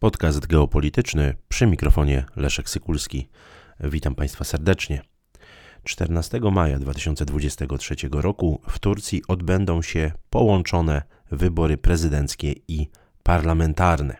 [0.00, 3.28] Podcast geopolityczny przy mikrofonie Leszek Sykulski.
[3.80, 5.02] Witam Państwa serdecznie.
[5.84, 12.88] 14 maja 2023 roku w Turcji odbędą się połączone wybory prezydenckie i
[13.22, 14.16] parlamentarne.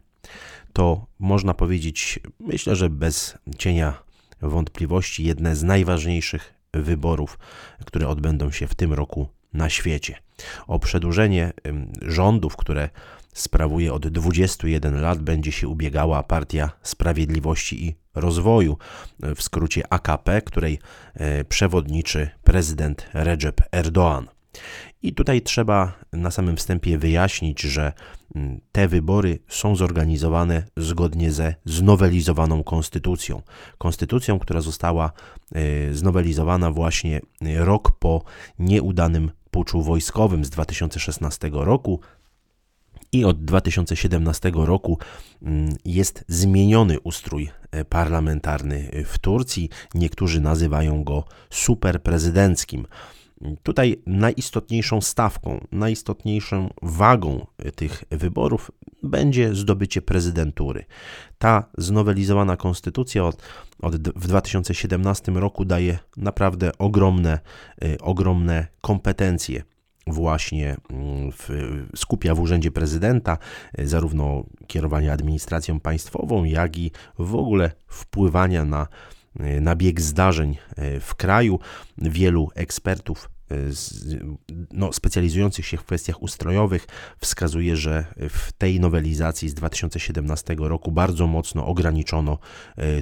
[0.73, 4.03] To można powiedzieć, myślę, że bez cienia
[4.41, 7.39] wątpliwości, jedne z najważniejszych wyborów,
[7.87, 10.19] które odbędą się w tym roku na świecie.
[10.67, 11.53] O przedłużenie
[12.03, 12.91] rządów, które
[13.41, 18.77] sprawuje od 21 lat, będzie się ubiegała Partia Sprawiedliwości i Rozwoju,
[19.37, 20.79] w skrócie AKP, której
[21.15, 24.25] e, przewodniczy prezydent Recep Erdoğan.
[25.03, 27.93] I tutaj trzeba na samym wstępie wyjaśnić, że
[28.35, 33.43] mm, te wybory są zorganizowane zgodnie ze znowelizowaną konstytucją.
[33.79, 35.13] Konstytucją, która została
[35.55, 37.21] e, znowelizowana właśnie
[37.57, 38.23] rok po
[38.59, 42.01] nieudanym puczu wojskowym z 2016 roku,
[43.13, 44.99] i od 2017 roku
[45.43, 49.71] mm, jest zmieniony ustrój e, parlamentarny w Turcji.
[49.95, 52.87] Niektórzy nazywają go superprezydenckim.
[53.63, 58.71] Tutaj najistotniejszą stawką, najistotniejszą wagą tych wyborów
[59.03, 60.85] będzie zdobycie prezydentury.
[61.39, 63.43] Ta znowelizowana konstytucja od,
[63.83, 67.39] od, w 2017 roku daje naprawdę ogromne,
[67.83, 69.63] e, ogromne kompetencje
[70.13, 71.49] właśnie mm, w,
[71.97, 73.39] skupia w urzędzie prezydenta
[73.79, 78.87] e, zarówno kierowania administracją państwową, jak i w ogóle wpływania na,
[79.41, 81.59] e, na bieg zdarzeń e, w kraju.
[81.99, 83.31] Wielu ekspertów
[84.71, 86.87] no, specjalizujących się w kwestiach ustrojowych
[87.19, 92.39] wskazuje, że w tej nowelizacji z 2017 roku bardzo mocno ograniczono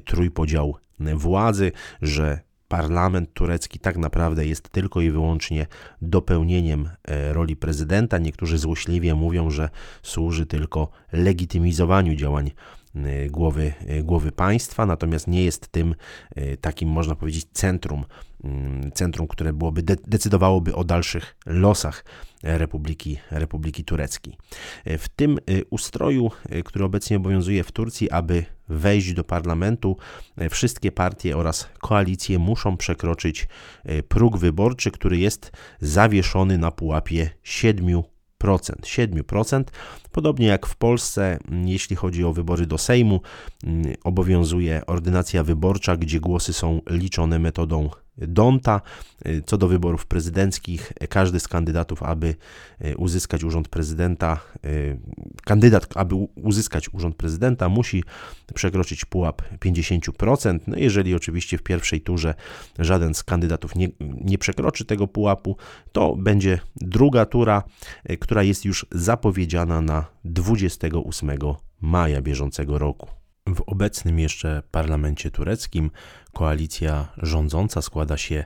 [0.05, 5.67] trójpodział władzy, że parlament turecki tak naprawdę jest tylko i wyłącznie
[6.03, 8.19] dopełnieniem e, roli prezydenta.
[8.19, 9.69] Niektórzy złośliwie mówią, że
[10.03, 12.51] służy tylko legitymizowaniu działań
[12.95, 15.95] e, głowy, e, głowy państwa, natomiast nie jest tym
[16.61, 18.05] takim, można powiedzieć, centrum
[18.45, 22.05] Mm, centrum, które byłoby decydowałoby o dalszych losach
[22.42, 24.36] Republiki, Republiki Tureckiej.
[24.86, 25.39] W tym
[25.70, 26.30] ustroju,
[26.64, 29.97] który obecnie obowiązuje w Turcji, aby wejść do parlamentu,
[30.43, 33.49] y, wszystkie partie oraz koalicje muszą przekroczyć
[34.09, 38.03] próg wyborczy, który jest zawieszony na pułapie 7
[38.39, 39.65] 7%.
[40.13, 43.21] Podobnie jak w Polsce, jeśli chodzi o wybory do Sejmu,
[44.05, 48.81] obowiązuje ordynacja wyborcza, gdzie głosy są liczone metodą Donta.
[49.47, 52.35] Co do wyborów prezydenckich, każdy z kandydatów, aby
[52.81, 54.69] e, uzyskać urząd prezydenta, e,
[55.45, 58.05] kandydat, aby uzyskać urząd prezydenta, musi
[58.55, 60.59] przekroczyć pułap 50%.
[60.67, 62.35] No jeżeli oczywiście w pierwszej turze
[62.79, 65.57] żaden z kandydatów nie, nie przekroczy tego pułapu,
[65.93, 67.63] to będzie druga tura,
[68.05, 71.31] e, która jest już zapowiedziana na 28
[71.81, 73.26] maja bieżącego roku.
[73.46, 75.90] W obecnym jeszcze parlamencie tureckim
[76.33, 78.45] koalicja rządząca składa się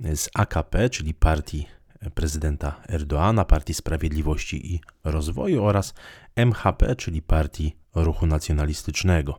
[0.00, 1.66] z AKP, czyli partii
[2.14, 5.94] prezydenta Erdoana, Partii Sprawiedliwości i Rozwoju oraz
[6.36, 9.38] MHP, czyli Partii Ruchu Nacjonalistycznego.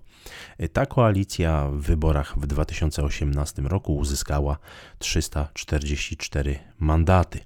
[0.74, 4.58] Ta koalicja w wyborach w 2018 roku uzyskała
[5.00, 7.40] 344 mandaty.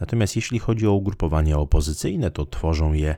[0.00, 3.16] Natomiast jeśli chodzi o ugrupowania opozycyjne, to tworzą je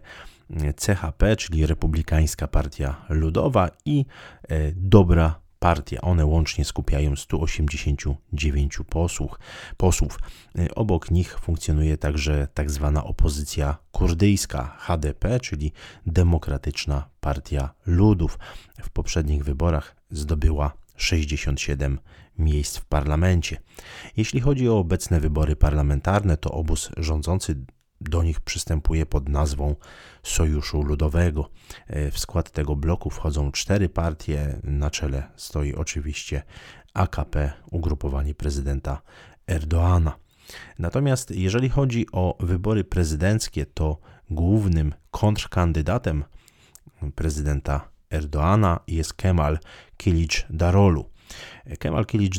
[0.81, 4.07] CHP, czyli Republikańska Partia Ludowa i
[4.49, 6.01] e, Dobra Partia.
[6.01, 9.39] One łącznie skupiają 189 posłów.
[9.77, 10.19] posłów.
[10.59, 15.73] E, obok nich funkcjonuje także tak zwana opozycja kurdyjska HDP, czyli
[16.07, 18.39] Demokratyczna Partia Ludów.
[18.83, 21.99] W poprzednich wyborach zdobyła 67
[22.39, 23.61] miejsc w parlamencie.
[24.17, 27.57] Jeśli chodzi o obecne wybory parlamentarne, to obóz rządzący
[28.01, 29.77] do nich przystępuje pod nazwą
[30.23, 31.51] Sojuszu Ludowego.
[31.87, 34.59] E, w skład tego bloku wchodzą cztery partie.
[34.65, 36.43] Na czele stoi oczywiście
[36.95, 39.03] AKP, ugrupowanie prezydenta
[39.47, 40.13] Erdoana.
[40.79, 43.99] Natomiast jeżeli chodzi o wybory prezydenckie, to
[44.31, 46.25] głównym kontrkandydatem
[47.15, 49.59] prezydenta Erdoana jest Kemal
[49.97, 51.14] Kilic Darolu.
[51.79, 52.39] Kemal Kilic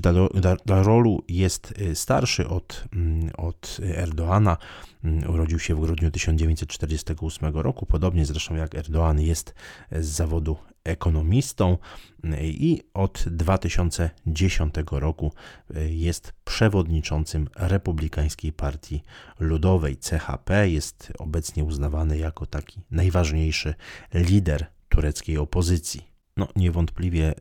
[0.65, 4.57] Darolu jest y, starszy od, mm, od Erdoana.
[5.03, 9.53] Mm, urodził się w grudniu 1948 roku, podobnie zresztą jak Erdoğan jest
[9.91, 11.77] z zawodu ekonomistą
[12.23, 15.31] y, i od 2010 roku
[15.75, 19.03] y, jest przewodniczącym Republikańskiej Partii
[19.39, 20.69] Ludowej CHP.
[20.69, 23.73] Jest obecnie uznawany jako taki najważniejszy
[24.13, 26.15] lider tureckiej opozycji.
[26.37, 27.33] No, niewątpliwie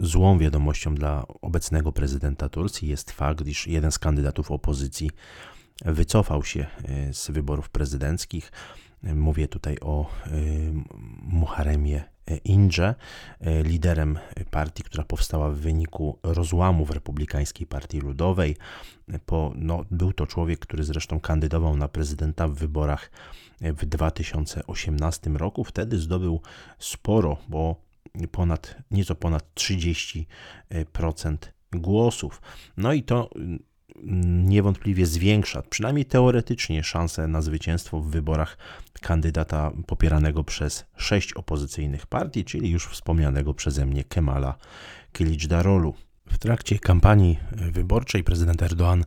[0.00, 5.10] Złą wiadomością dla obecnego prezydenta Turcji jest fakt, iż jeden z kandydatów opozycji
[5.84, 8.52] wycofał się e, z wyborów prezydenckich.
[9.02, 10.30] Mówię tutaj o e,
[11.22, 12.04] Muharemie
[12.44, 12.94] Indże,
[13.64, 14.18] liderem
[14.50, 18.56] partii, która powstała w wyniku rozłamów Republikańskiej Partii Ludowej.
[19.26, 23.10] Po, no, był to człowiek, który zresztą kandydował na prezydenta w wyborach
[23.60, 25.64] w 2018 roku.
[25.64, 26.40] Wtedy zdobył
[26.78, 27.87] sporo, bo
[28.32, 31.36] ponad, nieco ponad 30%
[31.72, 32.42] głosów.
[32.76, 33.30] No i to
[34.44, 38.58] niewątpliwie zwiększa, przynajmniej teoretycznie, szanse na zwycięstwo w wyborach
[39.00, 44.54] kandydata popieranego przez sześć opozycyjnych partii, czyli już wspomnianego przeze mnie Kemala
[45.12, 45.94] Kilicdarolu.
[46.26, 49.04] W trakcie kampanii wyborczej prezydent Erdoğan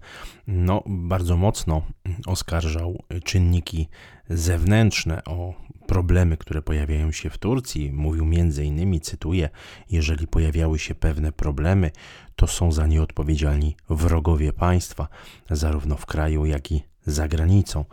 [0.48, 1.81] no, bardzo mocno
[2.25, 3.88] oskarżał czynniki
[4.30, 5.53] zewnętrzne o
[5.88, 7.92] problemy, które pojawiają się w Turcji.
[7.92, 9.50] Mówił między innymi, cytuję,
[9.89, 11.92] jeżeli pojawiały się pewne problemy,
[12.36, 15.07] to są za nie odpowiedzialni wrogowie państwa,
[15.50, 17.86] zarówno w kraju, jak i za granicą.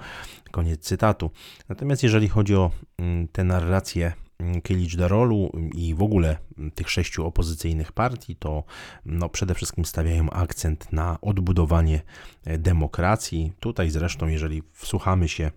[0.51, 1.31] Koniec cytatu.
[1.69, 6.91] Natomiast jeżeli chodzi o mm, tę narrację mm, Kilicz Darolu i w ogóle mm, tych
[6.91, 8.65] sześciu opozycyjnych partii, to
[9.05, 12.01] no przede wszystkim stawiają akcent na odbudowanie
[12.45, 13.53] e, demokracji.
[13.61, 15.51] Tutaj zresztą, jeżeli wsłuchamy się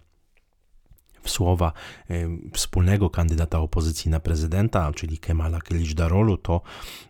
[1.24, 1.74] w słowa
[2.54, 6.62] wspólnego kandydata opozycji na prezydenta, czyli Kemala Kilicdarolu, to,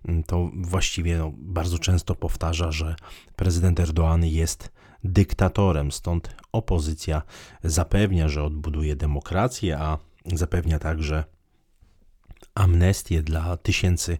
[0.07, 2.95] mm, to właściwie no, bardzo często powtarza, że
[3.35, 4.71] prezydent Erdoğan jest
[5.03, 7.21] dyktatorem, stąd opozycja
[7.63, 11.23] zapewnia, że odbuduje demokrację, a zapewnia także
[12.55, 14.17] amnestię dla tysięcy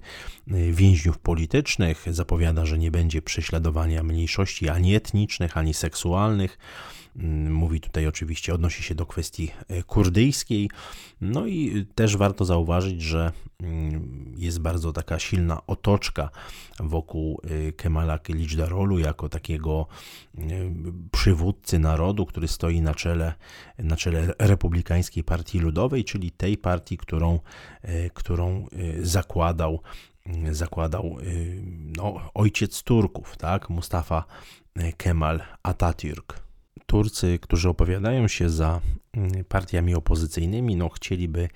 [0.52, 6.58] y, więźniów politycznych, zapowiada, że nie będzie prześladowania mniejszości ani etnicznych, ani seksualnych.
[7.16, 10.70] Mm, mówi tutaj oczywiście, odnosi się do kwestii e, kurdyjskiej.
[11.22, 16.30] No i też warto zauważyć, że mm, jest bardzo taka silna otoczka
[16.80, 19.88] wokół e, Kemala Kilicdarolu jako takiego
[20.38, 20.42] e,
[21.12, 23.34] przywódcy narodu, który stoi na czele,
[23.78, 27.40] na czele Republikańskiej Partii Ludowej, czyli tej partii, którą,
[28.14, 28.68] którą
[29.02, 29.82] zakładał
[30.52, 31.18] zakładał
[31.98, 33.70] no, ojciec Turków, tak?
[33.70, 34.24] Mustafa
[34.98, 36.51] Kemal Atatürk.
[36.86, 38.82] Turcy, którzy opowiadają się za
[39.14, 41.50] mm, partiami opozycyjnymi, no chcieliby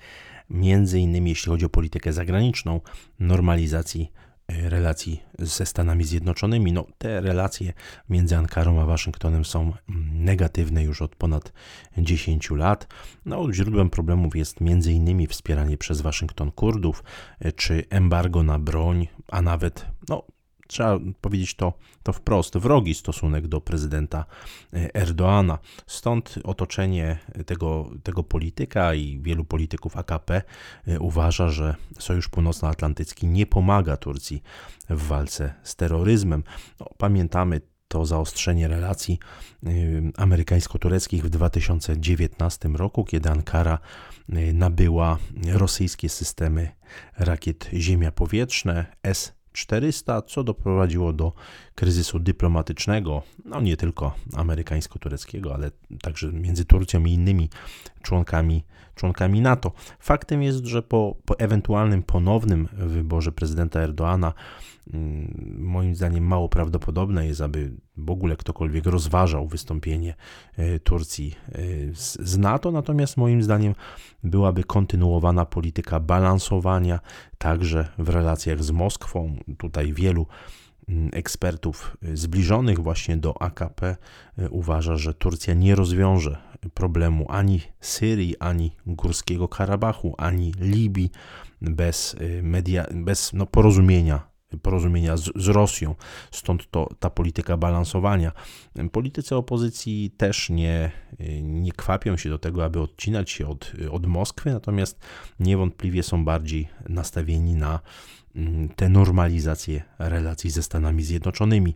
[0.50, 2.80] między innymi, jeśli chodzi o politykę zagraniczną,
[3.20, 4.12] normalizacji
[4.48, 6.72] e, relacji ze Stanami Zjednoczonymi.
[6.72, 7.72] No, te relacje
[8.08, 11.52] między Ankarą a Waszyngtonem są mm, negatywne już od ponad
[11.98, 12.88] 10 lat.
[13.24, 17.04] No, źródłem problemów jest między innymi wspieranie przez Waszyngton Kurdów,
[17.40, 20.22] e, czy embargo na broń, a nawet no,
[20.66, 21.72] trzeba powiedzieć to,
[22.02, 24.24] to wprost, wrogi stosunek do prezydenta
[24.72, 25.58] e, Erdoana.
[25.86, 30.42] Stąd otoczenie tego, tego polityka i wielu polityków AKP
[30.86, 34.42] e, uważa, że Sojusz Północnoatlantycki nie pomaga Turcji
[34.90, 36.42] w walce z terroryzmem.
[36.80, 39.18] No, pamiętamy to zaostrzenie relacji
[39.66, 39.70] e,
[40.16, 43.78] amerykańsko-tureckich w 2019 roku, kiedy Ankara
[44.52, 45.18] nabyła
[45.52, 46.68] rosyjskie systemy
[47.18, 51.32] rakiet ziemia-powietrzne S 400, co doprowadziło do
[51.74, 55.70] kryzysu dyplomatycznego, no nie tylko amerykańsko-tureckiego, ale
[56.02, 57.50] także między Turcją i innymi
[58.02, 58.64] członkami,
[58.96, 59.72] członkami NATO.
[59.98, 64.32] Faktem jest, że po, po ewentualnym ponownym wyborze prezydenta Erdoana
[64.94, 70.14] Mm, moim zdaniem mało prawdopodobne jest, aby w ogóle ktokolwiek rozważał wystąpienie
[70.56, 71.58] e, Turcji e,
[71.94, 73.74] z NATO, natomiast moim zdaniem
[74.24, 77.00] byłaby kontynuowana polityka balansowania
[77.38, 79.36] także w relacjach z Moskwą.
[79.58, 80.26] Tutaj wielu
[81.12, 83.96] ekspertów e, zbliżonych właśnie do AKP
[84.50, 86.38] uważa, że Turcja nie rozwiąże
[86.74, 91.10] problemu ani Syrii, ani Górskiego Karabachu, ani Libii
[91.60, 95.94] bez, media, bez no, porozumienia porozumienia z, z Rosją,
[96.30, 98.32] stąd to, ta polityka balansowania.
[98.92, 100.90] Politycy opozycji też nie,
[101.42, 104.98] nie kwapią się do tego, aby odcinać się od, od Moskwy, natomiast
[105.40, 107.80] niewątpliwie są bardziej nastawieni na
[108.36, 111.74] mm, tę normalizację relacji ze Stanami Zjednoczonymi.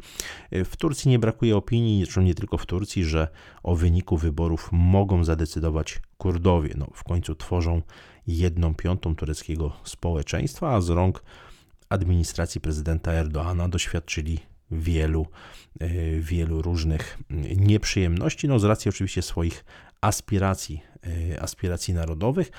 [0.53, 3.29] W Turcji nie brakuje opinii, zresztą nie tylko w Turcji, że
[3.63, 6.75] o wyniku wyborów mogą zadecydować Kurdowie.
[6.79, 7.83] No, w końcu tworzą
[8.27, 11.23] jedną piątą tureckiego społeczeństwa, a z rąk
[11.91, 14.39] administracji prezydenta Erdoana doświadczyli
[14.71, 15.27] wielu,
[15.81, 15.89] e,
[16.21, 17.19] wielu różnych
[17.57, 19.65] nieprzyjemności, no z racji oczywiście swoich
[20.01, 20.83] aspiracji,
[21.33, 22.51] e, aspiracji narodowych.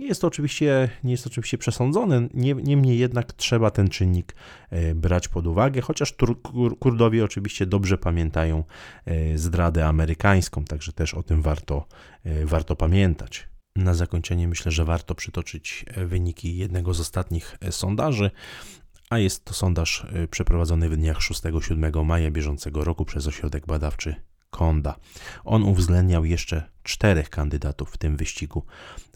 [0.00, 2.28] Jest to oczywiście, nie jest to oczywiście przesądzone,
[2.64, 4.34] niemniej jednak trzeba ten czynnik
[4.70, 6.14] e, brać pod uwagę, chociaż
[6.80, 8.64] Kurdowie oczywiście dobrze pamiętają
[9.34, 11.86] zdradę amerykańską, także też o tym warto,
[12.44, 13.48] warto pamiętać.
[13.78, 18.30] Na zakończenie myślę, że warto przytoczyć e, wyniki jednego z ostatnich e, sondaży,
[19.10, 24.14] a jest to sondaż e, przeprowadzony w dniach 6-7 maja bieżącego roku przez ośrodek badawczy
[24.50, 24.96] Konda.
[25.44, 28.64] On uwzględniał jeszcze czterech kandydatów w tym wyścigu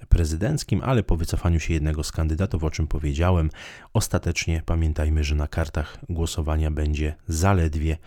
[0.09, 3.51] prezydenckim, ale po wycofaniu się jednego z kandydatów, o czym powiedziałem,
[3.93, 7.99] ostatecznie pamiętajmy, że na kartach głosowania będzie zaledwie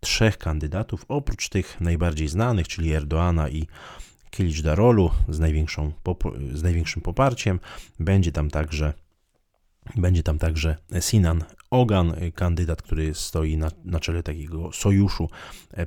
[0.00, 3.66] trzech kandydatów, oprócz tych najbardziej znanych, czyli Erdoana i
[4.32, 5.92] Kilic Darolu z, największą,
[6.54, 7.60] z największym poparciem.
[8.00, 8.94] Będzie tam także
[9.96, 15.28] będzie tam także Sinan Ogan, kandydat, który stoi na, na czele takiego sojuszu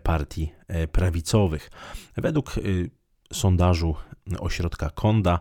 [0.03, 0.51] partii
[0.91, 1.71] prawicowych.
[2.17, 2.89] Według y,
[3.33, 3.95] sondażu
[4.39, 5.39] ośrodka Konda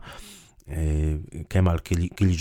[1.48, 1.80] Kemal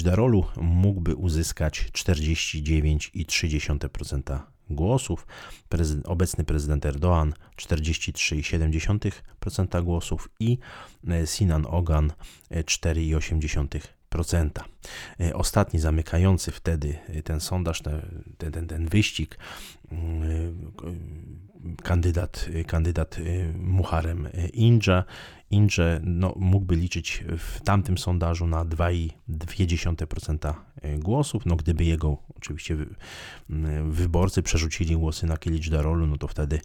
[0.04, 5.28] Darolu mógłby uzyskać 49,3% głosów.
[5.70, 10.58] Prezydent, obecny prezydent Erdoğan 43,7% głosów i
[11.04, 12.12] y, Sinan Ogan
[12.52, 13.80] 4,8%.
[15.20, 19.38] E, ostatni zamykający wtedy e, ten sondaż, ten, ten, ten wyścig,
[19.92, 19.96] e,
[21.84, 23.18] kandydat, kandydat
[23.60, 25.04] Muharem Inja,
[25.50, 30.54] Inże no, mógłby liczyć w tamtym sondażu na 2,2%
[31.00, 31.46] głosów.
[31.46, 32.78] No, gdyby jego oczywiście
[33.90, 36.62] wyborcy przerzucili głosy na Kilicz Darolu, no to wtedy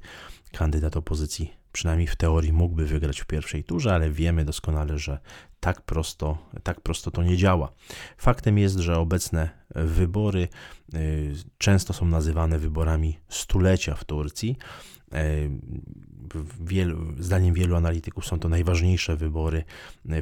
[0.53, 5.19] kandydat opozycji przynajmniej w teorii mógłby wygrać w pierwszej turze, ale wiemy doskonale, że
[5.61, 7.73] tak prosto, tak prosto to nie działa.
[8.19, 10.49] Faktem jest, że obecne wybory
[10.95, 14.57] y, często są nazywane wyborami stulecia w Turcji.
[16.35, 19.65] E, wielu, zdaniem wielu analityków są to najważniejsze wybory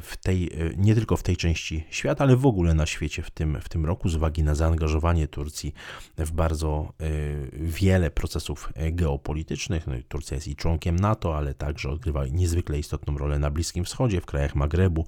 [0.01, 3.31] w tej, e, nie tylko w tej części świata, ale w ogóle na świecie w
[3.31, 5.73] tym, w tym roku z uwagi na zaangażowanie Turcji
[6.17, 7.07] w bardzo e,
[7.51, 9.87] wiele procesów geopolitycznych.
[9.87, 14.21] No, Turcja jest i członkiem NATO, ale także odgrywa niezwykle istotną rolę na Bliskim Wschodzie,
[14.21, 15.05] w krajach Magrebu,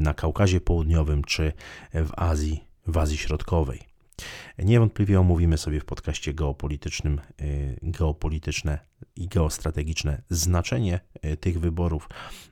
[0.00, 1.52] na Kaukazie Południowym czy
[1.94, 3.91] w Azji, w Azji Środkowej.
[4.58, 8.78] Niewątpliwie omówimy sobie w podcaście geopolitycznym y, geopolityczne
[9.16, 12.08] i geostrategiczne znaczenie y, tych wyborów.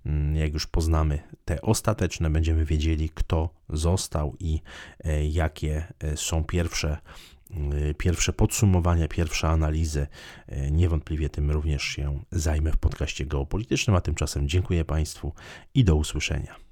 [0.06, 4.60] Mm, jak już poznamy te ostateczne, będziemy wiedzieli, kto został i
[5.06, 5.84] y, jakie
[6.16, 6.98] są pierwsze
[7.98, 10.06] pierwsze podsumowania, pierwsze analizy.
[10.70, 15.32] Niewątpliwie tym również się zajmę w podcaście geopolitycznym, a tymczasem dziękuję Państwu
[15.74, 16.69] i do usłyszenia.